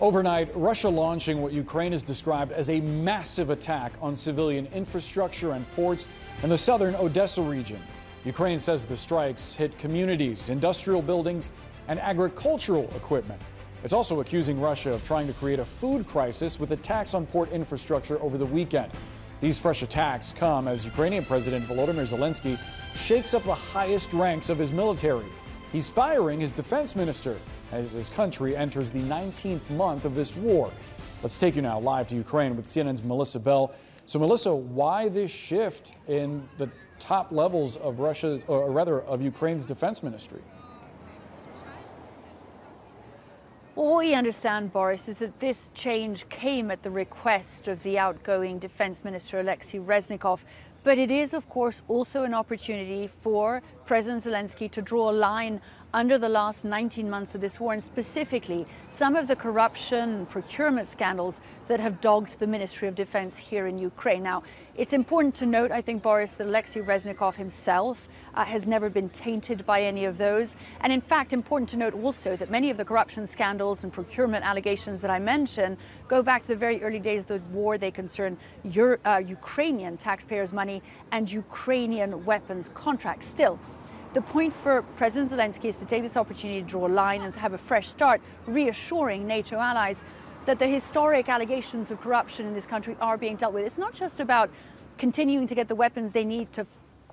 Overnight, 0.00 0.54
Russia 0.54 0.88
launching 0.88 1.42
what 1.42 1.52
Ukraine 1.52 1.90
has 1.90 2.04
described 2.04 2.52
as 2.52 2.70
a 2.70 2.80
massive 2.80 3.50
attack 3.50 3.94
on 4.00 4.14
civilian 4.14 4.66
infrastructure 4.66 5.52
and 5.52 5.68
ports 5.72 6.06
in 6.44 6.50
the 6.50 6.58
southern 6.58 6.94
Odessa 6.94 7.42
region. 7.42 7.80
Ukraine 8.24 8.60
says 8.60 8.86
the 8.86 8.96
strikes 8.96 9.54
hit 9.54 9.76
communities, 9.76 10.50
industrial 10.50 11.02
buildings, 11.02 11.50
and 11.88 11.98
agricultural 11.98 12.88
equipment. 12.94 13.42
It's 13.82 13.92
also 13.92 14.20
accusing 14.20 14.60
Russia 14.60 14.92
of 14.92 15.04
trying 15.04 15.26
to 15.26 15.32
create 15.32 15.58
a 15.58 15.64
food 15.64 16.06
crisis 16.06 16.60
with 16.60 16.70
attacks 16.70 17.12
on 17.12 17.26
port 17.26 17.50
infrastructure 17.50 18.22
over 18.22 18.38
the 18.38 18.46
weekend. 18.46 18.92
These 19.40 19.58
fresh 19.58 19.82
attacks 19.82 20.32
come 20.32 20.68
as 20.68 20.84
Ukrainian 20.84 21.24
President 21.24 21.66
Volodymyr 21.66 22.06
Zelensky 22.06 22.56
shakes 22.94 23.34
up 23.34 23.42
the 23.42 23.54
highest 23.54 24.12
ranks 24.12 24.48
of 24.48 24.58
his 24.58 24.70
military. 24.70 25.26
He's 25.72 25.90
firing 25.90 26.40
his 26.40 26.52
defense 26.52 26.94
minister 26.94 27.36
as 27.72 27.92
his 27.92 28.08
country 28.08 28.56
enters 28.56 28.90
the 28.90 29.00
19th 29.00 29.68
month 29.70 30.04
of 30.04 30.14
this 30.14 30.36
war. 30.36 30.70
Let's 31.22 31.38
take 31.38 31.56
you 31.56 31.62
now 31.62 31.80
live 31.80 32.08
to 32.08 32.14
Ukraine 32.14 32.56
with 32.56 32.66
CNN's 32.66 33.02
Melissa 33.02 33.40
Bell. 33.40 33.74
So, 34.06 34.18
Melissa, 34.18 34.54
why 34.54 35.08
this 35.08 35.30
shift 35.30 35.92
in 36.06 36.48
the 36.56 36.70
top 36.98 37.32
levels 37.32 37.76
of 37.76 38.00
Russia's, 38.00 38.44
or 38.48 38.70
rather, 38.70 39.02
of 39.02 39.20
Ukraine's 39.20 39.66
defense 39.66 40.02
ministry? 40.02 40.40
What 43.74 43.98
we 43.98 44.14
understand, 44.14 44.72
Boris, 44.72 45.08
is 45.08 45.18
that 45.18 45.38
this 45.38 45.70
change 45.72 46.28
came 46.28 46.72
at 46.72 46.82
the 46.82 46.90
request 46.90 47.68
of 47.68 47.80
the 47.84 47.96
outgoing 47.96 48.58
Defense 48.58 49.04
Minister 49.04 49.38
Alexei 49.38 49.78
Reznikov. 49.78 50.40
But 50.82 50.98
it 50.98 51.10
is, 51.10 51.34
of 51.34 51.48
course, 51.48 51.82
also 51.86 52.24
an 52.24 52.34
opportunity 52.34 53.06
for 53.06 53.62
President 53.84 54.24
Zelensky 54.24 54.70
to 54.72 54.82
draw 54.82 55.10
a 55.10 55.12
line 55.12 55.60
under 55.94 56.18
the 56.18 56.28
last 56.28 56.64
19 56.64 57.08
months 57.08 57.34
of 57.34 57.40
this 57.40 57.58
war, 57.58 57.72
and 57.72 57.82
specifically 57.82 58.66
some 58.90 59.16
of 59.16 59.26
the 59.26 59.36
corruption 59.36 60.10
and 60.10 60.28
procurement 60.28 60.88
scandals 60.88 61.40
that 61.66 61.80
have 61.80 62.00
dogged 62.00 62.38
the 62.38 62.46
Ministry 62.46 62.88
of 62.88 62.94
Defense 62.94 63.36
here 63.36 63.66
in 63.66 63.78
Ukraine. 63.78 64.22
Now, 64.22 64.42
it's 64.76 64.92
important 64.92 65.34
to 65.36 65.46
note, 65.46 65.72
I 65.72 65.80
think, 65.80 66.02
Boris, 66.02 66.32
that 66.34 66.46
Alexei 66.46 66.80
Reznikov 66.80 67.34
himself 67.34 68.08
uh, 68.34 68.44
has 68.44 68.66
never 68.66 68.88
been 68.88 69.08
tainted 69.08 69.66
by 69.66 69.82
any 69.82 70.04
of 70.04 70.18
those. 70.18 70.54
And 70.80 70.92
in 70.92 71.00
fact, 71.00 71.32
important 71.32 71.68
to 71.70 71.76
note 71.76 71.94
also 71.94 72.36
that 72.36 72.50
many 72.50 72.70
of 72.70 72.76
the 72.76 72.84
corruption 72.84 73.26
scandals 73.26 73.82
and 73.82 73.92
procurement 73.92 74.44
allegations 74.44 75.00
that 75.00 75.10
I 75.10 75.18
mentioned 75.18 75.78
go 76.06 76.22
back 76.22 76.42
to 76.42 76.48
the 76.48 76.56
very 76.56 76.82
early 76.82 77.00
days 77.00 77.22
of 77.22 77.26
the 77.28 77.40
war. 77.50 77.76
They 77.76 77.90
concern 77.90 78.36
Euro- 78.62 78.98
uh, 79.04 79.22
Ukrainian 79.26 79.96
taxpayers' 79.96 80.52
money 80.52 80.82
and 81.10 81.30
Ukrainian 81.30 82.24
weapons 82.24 82.70
contracts. 82.74 83.26
Still, 83.26 83.58
the 84.18 84.22
point 84.22 84.52
for 84.52 84.82
President 84.96 85.30
Zelensky 85.30 85.66
is 85.66 85.76
to 85.76 85.84
take 85.84 86.02
this 86.02 86.16
opportunity 86.16 86.60
to 86.60 86.66
draw 86.66 86.88
a 86.88 86.88
line 86.88 87.22
and 87.22 87.32
have 87.34 87.52
a 87.52 87.58
fresh 87.58 87.86
start, 87.86 88.20
reassuring 88.46 89.28
NATO 89.28 89.58
allies 89.58 90.02
that 90.44 90.58
the 90.58 90.66
historic 90.66 91.28
allegations 91.28 91.92
of 91.92 92.00
corruption 92.00 92.44
in 92.44 92.52
this 92.52 92.66
country 92.66 92.96
are 93.00 93.16
being 93.16 93.36
dealt 93.36 93.54
with. 93.54 93.64
It's 93.64 93.78
not 93.78 93.94
just 93.94 94.18
about 94.18 94.50
continuing 94.96 95.46
to 95.46 95.54
get 95.54 95.68
the 95.68 95.76
weapons 95.76 96.10
they 96.10 96.24
need 96.24 96.52
to 96.54 96.66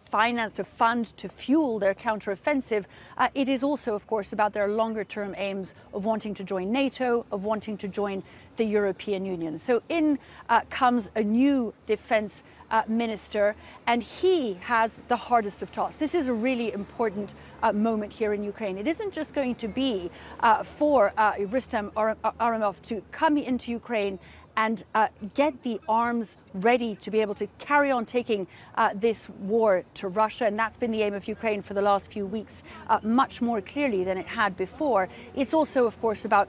finance, 0.10 0.54
to 0.54 0.64
fund, 0.64 1.16
to 1.18 1.30
fuel 1.30 1.78
their 1.78 1.94
counteroffensive. 1.94 2.86
Uh, 3.20 3.28
it 3.36 3.48
is 3.48 3.62
also, 3.62 3.94
of 3.94 4.08
course, 4.08 4.34
about 4.34 4.54
their 4.54 4.68
longer 4.68 5.04
term 5.04 5.36
aims 5.38 5.76
of 5.94 6.06
wanting 6.06 6.34
to 6.34 6.44
join 6.44 6.72
NATO, 6.72 7.24
of 7.32 7.44
wanting 7.44 7.78
to 7.78 7.88
join 7.88 8.24
the 8.56 8.64
European 8.64 9.26
Union. 9.26 9.60
So 9.60 9.84
in 9.90 10.18
uh, 10.50 10.62
comes 10.72 11.10
a 11.16 11.22
new 11.22 11.72
defense 11.86 12.42
uh, 12.72 12.84
minister, 12.88 13.56
and 13.88 14.02
he 14.04 14.56
has 14.62 14.98
the 15.08 15.16
hardest 15.16 15.62
of 15.62 15.72
tasks. 15.72 15.98
This 15.98 16.16
is 16.16 16.28
a 16.28 16.34
really 16.34 16.74
important 16.74 17.34
uh, 17.64 17.72
moment 17.72 18.12
here 18.12 18.34
in 18.34 18.44
Ukraine. 18.44 18.78
It 18.78 18.88
isn't 18.88 19.14
just 19.14 19.34
going 19.34 19.56
to 19.56 19.68
be 19.68 20.10
uh, 20.40 20.64
for 20.64 21.14
uh, 21.18 21.34
Rustem 21.34 21.92
Umerov 21.92 22.82
to 22.84 23.04
come 23.12 23.38
into 23.38 23.72
Ukraine 23.72 24.20
and 24.58 24.86
uh, 24.94 25.10
get 25.34 25.64
the 25.64 25.82
arms 25.90 26.38
ready 26.54 26.96
to 26.96 27.12
be 27.12 27.20
able 27.20 27.36
to 27.36 27.48
carry 27.60 27.92
on 27.92 28.06
taking 28.06 28.48
uh, 28.76 28.92
this 28.96 29.28
war 29.42 29.84
to 29.96 30.08
Russia. 30.08 30.46
And 30.46 30.58
that's 30.58 30.78
been 30.78 30.92
the 30.92 31.02
aim 31.02 31.14
of 31.14 31.28
Ukraine 31.28 31.62
for 31.62 31.74
the 31.74 31.82
last 31.82 32.10
few 32.10 32.26
weeks, 32.26 32.64
much 33.04 33.42
more 33.42 33.60
clearly 33.60 34.06
than 34.06 34.18
it 34.18 34.28
had 34.28 34.56
before. 34.56 35.10
It's 35.36 35.54
also, 35.54 35.86
of 35.86 36.00
course, 36.00 36.24
about 36.24 36.48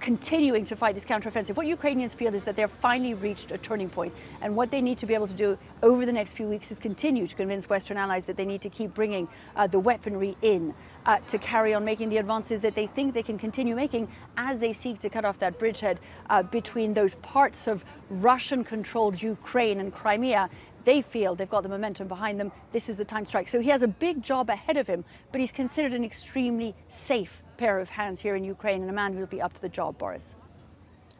continuing 0.00 0.64
to 0.64 0.76
fight 0.76 0.94
this 0.94 1.04
counteroffensive. 1.04 1.56
What 1.56 1.66
Ukrainians 1.66 2.14
feel 2.14 2.34
is 2.34 2.44
that 2.44 2.56
they've 2.56 2.70
finally 2.70 3.14
reached 3.14 3.50
a 3.50 3.58
turning 3.58 3.88
point, 3.88 4.14
and 4.40 4.54
what 4.54 4.70
they 4.70 4.80
need 4.80 4.98
to 4.98 5.06
be 5.06 5.14
able 5.14 5.28
to 5.28 5.34
do 5.34 5.58
over 5.82 6.06
the 6.06 6.12
next 6.12 6.32
few 6.32 6.46
weeks 6.46 6.70
is 6.70 6.78
continue 6.78 7.26
to 7.26 7.34
convince 7.34 7.68
Western 7.68 7.96
allies 7.96 8.24
that 8.26 8.36
they 8.36 8.44
need 8.44 8.62
to 8.62 8.70
keep 8.70 8.94
bringing 8.94 9.28
uh, 9.56 9.66
the 9.66 9.78
weaponry 9.78 10.36
in 10.42 10.74
uh, 11.06 11.18
to 11.28 11.38
carry 11.38 11.72
on 11.72 11.84
making 11.84 12.08
the 12.08 12.18
advances 12.18 12.60
that 12.60 12.74
they 12.74 12.86
think 12.86 13.14
they 13.14 13.22
can 13.22 13.38
continue 13.38 13.74
making 13.74 14.08
as 14.36 14.60
they 14.60 14.72
seek 14.72 14.98
to 15.00 15.08
cut 15.08 15.24
off 15.24 15.38
that 15.38 15.58
bridgehead 15.58 15.98
uh, 16.30 16.42
between 16.42 16.94
those 16.94 17.14
parts 17.16 17.66
of 17.66 17.84
Russian-controlled 18.10 19.22
Ukraine 19.22 19.80
and 19.80 19.94
Crimea 19.94 20.50
they 20.86 21.02
feel 21.02 21.34
they've 21.34 21.50
got 21.50 21.64
the 21.64 21.68
momentum 21.68 22.08
behind 22.08 22.40
them. 22.40 22.50
This 22.72 22.88
is 22.88 22.96
the 22.96 23.04
time 23.04 23.24
to 23.24 23.28
strike. 23.28 23.48
So 23.50 23.60
he 23.60 23.68
has 23.68 23.82
a 23.82 23.88
big 23.88 24.22
job 24.22 24.48
ahead 24.48 24.78
of 24.78 24.86
him, 24.86 25.04
but 25.32 25.40
he's 25.40 25.52
considered 25.52 25.92
an 25.92 26.04
extremely 26.04 26.74
safe 26.88 27.42
pair 27.58 27.78
of 27.80 27.90
hands 27.90 28.20
here 28.20 28.36
in 28.36 28.44
Ukraine 28.44 28.80
and 28.80 28.88
a 28.88 28.94
man 28.94 29.12
who 29.12 29.18
will 29.18 29.26
be 29.26 29.42
up 29.42 29.52
to 29.52 29.60
the 29.60 29.68
job, 29.68 29.98
Boris. 29.98 30.34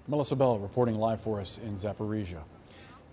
Melissa 0.06 0.37
Bell 0.37 0.59
reporting 0.59 0.94
live 0.94 1.21
for 1.21 1.41
us 1.41 1.59
in 1.59 1.72
Zaporizhia. 1.72 2.44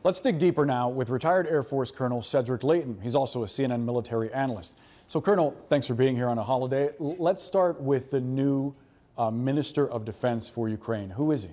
Let's 0.04 0.22
dig 0.22 0.38
deeper 0.38 0.66
now 0.66 0.90
with 0.90 1.10
retired 1.10 1.48
Air 1.48 1.64
Force 1.64 1.92
Colonel 1.92 2.22
Cedric 2.22 2.64
Leighton. 2.64 3.00
He's 3.02 3.16
also 3.16 3.44
a 3.44 3.48
CNN 3.48 3.84
military 3.84 4.32
analyst. 4.32 4.78
So, 5.08 5.20
Colonel, 5.22 5.58
thanks 5.70 5.88
for 5.88 5.96
being 5.96 6.16
here 6.16 6.28
on 6.28 6.38
a 6.38 6.44
holiday. 6.44 6.92
Let's 7.00 7.44
start 7.44 7.82
with 7.82 8.12
the 8.12 8.22
new 8.22 8.76
uh, 9.18 9.32
Minister 9.32 9.90
of 9.90 10.06
Defense 10.06 10.50
for 10.50 10.70
Ukraine. 10.70 11.12
Who 11.12 11.32
is 11.32 11.44
he? 11.44 11.52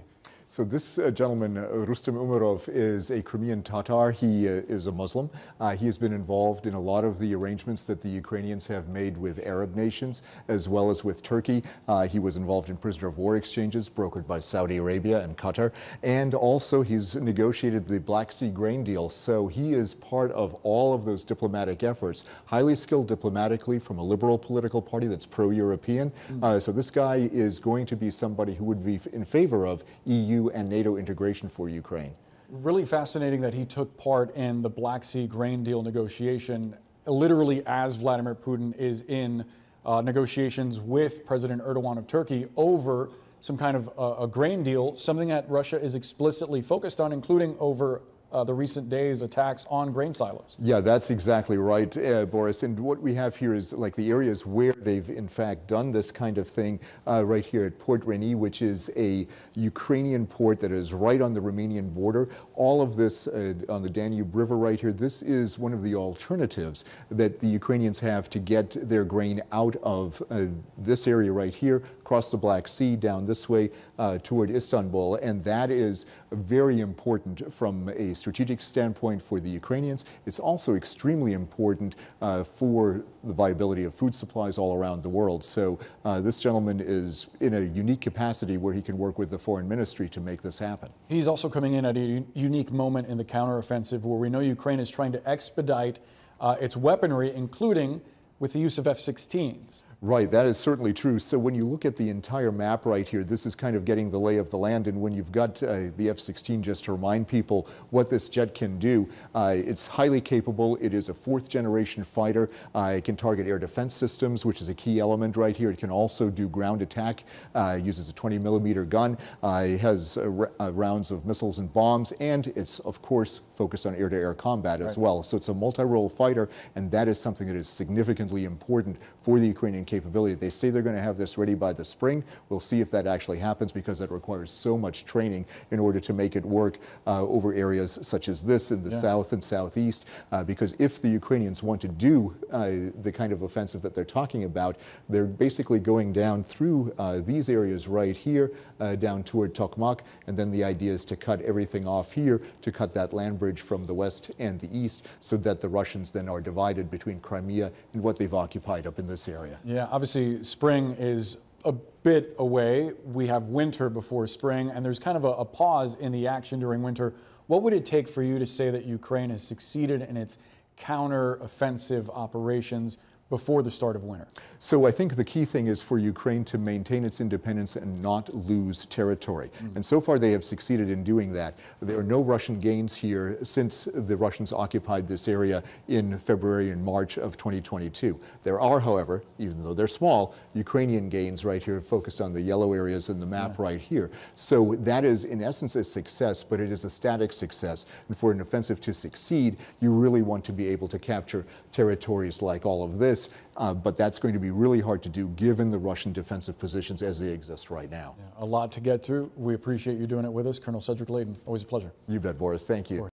So 0.53 0.65
this 0.65 0.99
uh, 0.99 1.13
gentleman, 1.13 1.59
uh, 1.59 1.69
Rustem 1.87 2.15
Umerov, 2.15 2.69
is 2.69 3.13
a 3.13 3.23
Crimean 3.23 3.63
Tatar. 3.63 4.11
He 4.11 4.49
uh, 4.49 4.63
is 4.67 4.89
a 4.89 4.93
Muslim. 4.93 5.31
Uh, 5.61 5.77
he 5.77 5.87
has 5.87 5.97
been 5.97 6.13
involved 6.13 6.67
in 6.67 6.75
a 6.75 6.81
lot 6.81 7.05
of 7.05 7.21
the 7.21 7.33
arrangements 7.37 7.85
that 7.85 8.03
the 8.03 8.09
Ukrainians 8.09 8.67
have 8.67 8.89
made 8.89 9.17
with 9.17 9.47
Arab 9.47 9.77
nations, 9.77 10.23
as 10.49 10.69
well 10.69 10.91
as 10.91 11.05
with 11.05 11.23
Turkey. 11.23 11.63
Uh, 11.87 12.09
he 12.09 12.19
was 12.19 12.37
involved 12.37 12.69
in 12.69 12.77
prisoner 12.77 13.07
of 13.07 13.17
war 13.17 13.37
exchanges 13.37 13.89
brokered 13.89 14.27
by 14.27 14.41
Saudi 14.41 14.79
Arabia 14.79 15.23
and 15.23 15.37
Qatar. 15.37 15.71
And 16.03 16.35
also 16.35 16.83
he's 16.83 17.15
negotiated 17.15 17.87
the 17.87 18.01
Black 18.01 18.33
Sea 18.33 18.51
grain 18.51 18.83
deal. 18.83 19.09
So 19.09 19.47
he 19.47 19.73
is 19.75 19.95
part 19.95 20.33
of 20.33 20.55
all 20.65 20.93
of 20.93 21.05
those 21.05 21.23
diplomatic 21.23 21.85
efforts, 21.85 22.25
highly 22.47 22.75
skilled 22.75 23.07
diplomatically 23.07 23.79
from 23.79 24.01
a 24.01 24.03
liberal 24.03 24.37
political 24.37 24.83
party 24.83 25.07
that's 25.07 25.27
pro-European. 25.27 26.11
Mm 26.11 26.41
-hmm. 26.41 26.61
so 26.61 26.73
this 26.73 26.91
guy 26.91 27.31
is 27.33 27.61
going 27.61 27.87
to 27.87 27.97
be 27.97 28.11
somebody 28.11 28.55
who 28.55 28.65
would 28.65 28.85
be 28.85 28.99
in 29.13 29.25
favor 29.25 29.65
of 29.65 29.85
EU 30.07 30.40
and 30.49 30.69
NATO 30.69 30.97
integration 30.97 31.49
for 31.49 31.69
Ukraine. 31.69 32.15
Really 32.49 32.85
fascinating 32.85 33.43
that 33.43 33.55
he 33.55 33.65
took 33.65 33.97
part 33.97 34.35
in 34.35 34.63
the 34.63 34.71
Black 34.71 35.05
Sea 35.05 35.27
grain 35.27 35.63
deal 35.63 35.83
negotiation, 35.83 36.75
literally 37.07 37.63
as 37.67 37.97
Vladimir 37.97 38.35
Putin 38.35 38.75
is 38.77 39.03
in 39.03 39.45
uh, 39.85 40.01
negotiations 40.01 40.81
with 40.81 41.27
President 41.27 41.63
Erdogan 41.63 41.99
of 41.99 42.07
Turkey 42.07 42.47
over 42.57 43.11
some 43.41 43.57
kind 43.57 43.77
of 43.77 43.89
uh, 43.99 44.23
a 44.25 44.27
grain 44.27 44.63
deal, 44.63 44.97
something 44.97 45.29
that 45.29 45.49
Russia 45.49 45.81
is 45.81 45.95
explicitly 45.95 46.61
focused 46.61 47.01
on, 47.01 47.13
including 47.13 47.57
over 47.59 48.03
uh, 48.33 48.45
the 48.45 48.55
recent 48.55 48.89
days 48.89 49.23
attacks 49.23 49.67
on 49.71 49.91
grain 49.93 50.13
silos. 50.13 50.57
Yeah, 50.59 50.81
that's 50.81 51.11
exactly 51.11 51.59
right, 51.59 51.97
uh, 51.97 52.27
Boris. 52.27 52.63
And 52.63 52.79
what 52.79 53.01
we 53.01 53.15
have 53.15 53.37
here 53.37 53.55
is 53.55 53.73
like 53.73 53.97
the 53.97 54.11
areas 54.11 54.47
where 54.47 54.73
they've 54.73 55.09
in 55.09 55.29
fact 55.29 55.67
done 55.67 55.91
this 55.91 56.11
kind 56.11 56.39
of 56.39 56.49
thing 56.49 56.81
uh, 57.07 57.25
right 57.25 57.45
here 57.45 57.65
at 57.67 57.79
Port 57.79 58.05
Reni, 58.05 58.35
which 58.35 58.63
is 58.63 58.91
a 58.97 59.27
Ukrainian 59.55 60.27
port 60.27 60.61
that 60.61 60.73
is 60.73 60.93
right 60.93 61.21
on 61.21 61.35
the 61.35 61.41
Romanian 61.41 61.93
border. 61.93 62.29
All 62.55 62.83
of 62.83 62.97
this 62.97 63.27
uh, 63.27 63.55
on 63.69 63.83
the 63.83 63.91
Danube 63.91 64.35
River 64.35 64.57
right 64.57 64.81
here, 64.81 64.93
this 64.93 65.23
is 65.23 65.59
one 65.59 65.73
of 65.73 65.83
the 65.83 65.95
alternatives 65.95 66.85
that 67.11 67.41
the 67.41 67.47
Ukrainians 67.47 68.01
have 68.01 68.31
to 68.31 68.39
get 68.39 68.77
their 68.89 69.05
grain 69.05 69.43
out 69.53 69.77
of 69.83 70.23
uh, 70.31 70.47
this 70.79 71.07
area 71.07 71.33
right 71.33 71.55
here, 71.55 71.83
across 72.01 72.31
the 72.31 72.37
Black 72.37 72.69
Sea, 72.69 72.97
down 72.97 73.27
this 73.27 73.49
way 73.49 73.71
uh, 73.99 74.19
toward 74.23 74.51
Istanbul. 74.51 75.17
And 75.17 75.43
that 75.45 75.71
is 75.71 76.07
very 76.33 76.81
important 76.81 77.53
from 77.53 77.89
a 77.89 78.15
strategic 78.15 78.63
standpoint 78.63 79.23
for 79.23 79.41
the 79.41 79.49
Ukrainians. 79.49 80.05
It's 80.27 80.39
also 80.39 80.75
extremely 80.75 81.33
important 81.33 81.97
uh, 82.23 82.45
for 82.45 83.05
the 83.25 83.33
viability 83.33 83.85
of 83.85 83.95
food 83.95 84.15
supplies 84.15 84.59
all 84.59 84.77
around 84.77 85.03
the 85.03 85.09
world. 85.09 85.45
So 85.45 85.79
uh, 86.05 86.21
this 86.21 86.41
gentleman 86.41 86.81
is 86.81 87.27
in 87.41 87.55
a 87.55 87.61
unique 87.61 88.01
capacity 88.01 88.57
where 88.57 88.75
he 88.75 88.83
can 88.83 88.97
work 88.99 89.19
with 89.19 89.31
the 89.31 89.39
foreign 89.39 89.69
ministry 89.69 90.09
to 90.11 90.21
make 90.21 90.43
this 90.43 90.59
happen. 90.59 90.91
He's 91.09 91.29
also 91.29 91.49
coming 91.49 91.75
in 91.75 91.85
at 91.85 91.97
a 91.97 92.25
unique 92.35 92.73
moment 92.73 93.09
in 93.09 93.19
the 93.19 93.25
counteroffensive 93.25 94.03
where 94.03 94.19
we 94.19 94.31
know 94.31 94.41
Ukraine 94.41 94.81
is 94.81 94.91
trying 94.91 95.13
to 95.13 95.29
expedite 95.29 96.01
uh, 96.41 96.57
its 96.61 96.77
weaponry, 96.77 97.35
including 97.35 98.01
with 98.39 98.55
the 98.55 98.59
use 98.59 98.79
of 98.79 98.87
F 98.87 98.97
16s. 98.97 99.83
Right, 100.03 100.31
that 100.31 100.47
is 100.47 100.57
certainly 100.57 100.95
true. 100.95 101.19
So 101.19 101.39
when 101.39 101.55
you 101.55 101.67
look 101.67 101.85
at 101.85 101.95
the 101.95 102.09
entire 102.09 102.51
map 102.51 102.87
right 102.87 103.07
here, 103.07 103.23
this 103.23 103.45
is 103.45 103.55
kind 103.55 103.77
of 103.77 103.85
getting 103.85 104.11
the 104.11 104.19
lay 104.19 104.39
of 104.39 104.51
the 104.51 104.57
land. 104.57 104.87
And 104.87 104.99
when 104.99 105.13
you've 105.13 105.31
got 105.31 105.63
uh, 105.63 105.91
the 105.99 106.09
F-16, 106.09 106.63
just 106.63 106.85
to 106.85 106.93
remind 106.93 107.29
people 107.29 107.69
what 107.91 108.09
this 108.09 108.31
jet 108.31 108.55
can 108.55 108.79
do, 108.79 109.07
uh, 109.35 109.53
it's 109.55 109.87
highly 109.87 110.23
capable. 110.23 110.77
It 110.77 110.95
is 110.95 111.11
a 111.11 111.15
fourth 111.15 111.51
generation 111.51 112.03
fighter. 112.03 112.49
Uh, 112.75 112.95
it 112.97 113.05
can 113.05 113.15
target 113.15 113.47
air 113.47 113.59
defense 113.59 113.95
systems, 113.95 114.47
which 114.47 114.63
is 114.63 114.71
a 114.71 114.75
key 114.75 115.01
element 115.01 115.37
right 115.37 115.55
here. 115.55 115.71
It 115.71 115.77
can 115.77 115.91
also 115.91 116.31
do 116.31 116.49
ground 116.49 116.81
attack. 116.81 117.25
Uh, 117.55 117.77
it 117.79 117.85
uses 117.85 118.09
a 118.09 118.15
20 118.15 118.39
millimeter 118.39 118.87
gun. 118.87 119.19
Uh, 119.43 119.65
it 119.67 119.81
has 119.83 120.17
uh, 120.17 120.47
uh, 120.61 120.73
rounds 120.73 121.11
of 121.11 121.27
missiles 121.27 121.59
and 121.59 121.71
bombs, 121.75 122.13
and 122.21 122.47
it's 122.57 122.79
of 122.81 123.03
course 123.03 123.43
focused 123.53 123.85
on 123.85 123.95
air-to-air 123.97 124.33
combat 124.33 124.81
as 124.81 124.97
well. 124.97 125.23
So 125.23 125.37
it's 125.37 125.51
a 125.51 125.55
multi-role 125.55 126.09
fighter, 126.09 126.49
and 126.75 126.91
that 126.91 127.07
is 127.07 127.21
something 127.21 127.47
that 127.49 127.57
is 127.57 127.69
significantly 127.69 128.47
important 128.47 128.97
for 129.21 129.39
the 129.39 129.47
Ukrainian 129.47 129.85
capability. 129.95 130.35
They 130.35 130.51
say 130.51 130.71
they're 130.71 130.89
going 130.91 130.97
to 131.03 131.03
have 131.11 131.19
this 131.23 131.33
ready 131.37 131.55
by 131.67 131.73
the 131.81 131.85
spring. 131.85 132.19
We'll 132.49 132.61
see 132.71 132.81
if 132.81 132.91
that 132.93 133.07
actually 133.15 133.39
happens 133.39 133.71
because 133.73 133.99
that 133.99 134.11
requires 134.11 134.51
so 134.67 134.73
much 134.79 135.05
training 135.05 135.45
in 135.71 135.79
order 135.87 136.01
to 136.09 136.13
make 136.13 136.37
it 136.41 136.45
work 136.45 136.79
uh, 137.07 137.23
over 137.37 137.49
areas 137.67 137.99
such 138.03 138.29
as 138.33 138.39
this 138.51 138.71
in 138.71 138.81
the 138.83 138.91
Yeah. 138.91 139.01
south 139.09 139.33
and 139.35 139.43
southeast. 139.55 140.05
Uh, 140.33 140.45
because 140.45 140.75
if 140.79 140.93
the 141.05 141.09
Ukrainians 141.23 141.63
want 141.69 141.81
to 141.87 141.89
do 141.89 142.35
uh, 142.53 142.71
the 143.07 143.13
kind 143.21 143.33
of 143.33 143.43
offensive 143.49 143.81
that 143.83 143.93
they're 143.95 144.15
talking 144.21 144.45
about, 144.45 144.77
they're 145.09 145.33
basically 145.47 145.81
going 145.93 146.09
down 146.25 146.43
through 146.53 146.79
uh, 146.99 147.19
these 147.31 147.47
areas 147.49 147.89
right 148.01 148.17
here, 148.27 148.47
uh, 148.81 148.95
down 148.97 149.23
toward 149.31 149.51
Tokmak, 149.61 149.99
and 150.27 150.35
then 150.39 150.51
the 150.57 150.65
idea 150.75 150.93
is 150.99 151.05
to 151.07 151.17
cut 151.29 151.39
everything 151.51 151.85
off 151.97 152.09
here 152.13 152.39
to 152.63 152.71
cut 152.81 152.91
that 152.95 153.13
land 153.13 153.39
bridge 153.43 153.61
from 153.71 153.81
the 153.91 153.95
west 154.03 154.31
and 154.39 154.55
the 154.61 154.71
east 154.83 154.99
so 155.21 155.37
that 155.47 155.61
the 155.65 155.69
Russians 155.81 156.11
then 156.17 156.29
are 156.29 156.41
divided 156.41 156.91
between 156.91 157.19
Crimea 157.29 157.69
and 157.93 158.03
what 158.03 158.15
they've 158.19 158.39
occupied 158.45 158.87
up 158.87 158.99
in 158.99 159.07
this 159.07 159.25
area. 159.29 159.59
Yeah, 159.65 159.80
obviously, 159.91 160.43
spring 160.45 160.97
is 160.99 161.37
a 161.65 161.73
bit 161.73 162.35
away. 162.39 162.93
We 163.05 163.27
have 163.29 163.49
winter 163.49 163.91
before 163.91 164.27
spring, 164.27 164.71
and 164.71 164.85
there's 164.85 164.99
kind 164.99 165.17
of 165.17 165.25
a, 165.25 165.33
a 165.33 165.45
pause 165.45 165.95
in 165.95 166.13
the 166.13 166.27
action 166.27 166.59
during 166.61 166.83
winter. 166.83 167.15
What 167.47 167.63
would 167.63 167.73
it 167.73 167.85
take 167.85 168.09
for 168.09 168.23
you 168.23 168.39
to 168.39 168.47
say 168.47 168.71
that 168.71 168.85
Ukraine 168.85 169.31
has 169.31 169.43
succeeded 169.43 170.03
in 170.03 170.17
its 170.17 170.39
counter-offensive 170.77 172.09
operations 172.11 172.97
before 173.31 173.63
the 173.63 173.71
start 173.71 173.97
of 173.97 174.05
winter? 174.05 174.29
So 174.59 174.87
I 174.87 174.91
think 174.91 175.17
the 175.17 175.25
key 175.25 175.47
thing 175.47 175.69
is 175.69 175.81
for 175.81 175.99
Ukraine 175.99 176.45
to 176.47 176.59
maintain 176.59 177.05
its 177.05 177.21
independence 177.21 177.77
and 177.77 178.03
not 178.03 178.35
lose 178.35 178.85
territory. 178.87 179.51
Mm. 179.63 179.77
And 179.77 179.87
so 179.87 180.01
far 180.01 180.19
they 180.19 180.33
have 180.33 180.45
succeeded 180.45 180.91
in 180.91 181.03
doing 181.03 181.33
that. 181.33 181.55
There 181.81 181.99
are 181.99 182.03
no 182.03 182.21
Russian 182.23 182.59
gains 182.59 182.95
here 182.95 183.39
since 183.43 183.89
the 183.95 184.17
Russians 184.17 184.53
occupied 184.53 185.09
this 185.09 185.29
area 185.29 185.63
in 185.89 186.19
February 186.19 186.71
and 186.71 186.85
March 186.85 187.17
of 187.17 187.37
2022. 187.39 188.19
There 188.43 188.61
are, 188.61 188.81
however, 188.81 189.23
even 189.39 189.63
though 189.63 189.75
they're 189.75 189.87
small, 189.87 190.35
Ukrainian 190.55 191.09
gains 191.09 191.45
right 191.45 191.63
here 191.63 191.81
focused 191.81 192.21
on 192.21 192.33
the 192.33 192.41
yellow 192.41 192.73
areas 192.73 193.09
in 193.09 193.21
the 193.21 193.27
map 193.27 193.59
right 193.59 193.81
here. 193.81 194.11
So 194.35 194.75
that 194.81 195.05
is 195.05 195.25
in 195.25 195.43
essence 195.43 195.77
a 195.77 195.85
success, 195.85 196.43
but 196.43 196.59
it 196.59 196.73
is 196.73 196.85
a 196.85 196.91
static 196.91 197.33
success. 197.33 197.87
And 198.09 198.17
for 198.17 198.33
an 198.33 198.41
offensive 198.41 198.81
to 198.83 198.93
succeed, 198.93 199.57
you 199.81 199.93
really 199.93 200.23
want 200.23 200.45
to 200.47 200.53
be 200.53 200.67
able 200.67 200.89
to 200.89 200.99
capture 200.99 201.47
territories 201.73 202.43
like 202.43 202.67
all 202.67 202.83
of 202.83 202.99
this. 202.99 203.20
Uh, 203.57 203.75
but 203.75 203.97
that's 203.97 204.19
going 204.19 204.33
to 204.33 204.41
be 204.41 204.51
really 204.51 204.81
hard 204.81 205.03
to 205.03 205.09
do 205.09 205.29
given 205.37 205.69
the 205.71 205.79
Russian 205.79 206.13
defensive 206.13 206.59
positions 206.59 207.03
as 207.03 207.21
they 207.21 207.31
exist 207.31 207.71
right 207.71 207.91
now. 207.91 208.17
A 208.39 208.45
lot 208.45 208.73
to 208.73 208.81
get 208.81 209.03
through. 209.03 209.31
We 209.37 209.55
appreciate 209.55 209.99
you 209.99 210.07
doing 210.07 210.25
it 210.25 210.33
with 210.33 210.47
us. 210.47 210.59
Colonel 210.59 210.81
Cedric 210.81 211.11
Leighton, 211.11 211.37
always 211.47 211.63
a 211.63 211.67
pleasure. 211.67 211.93
You 212.09 212.21
bet, 212.21 212.39
Boris. 212.39 212.67
Thank 212.67 212.91
you. 212.91 213.01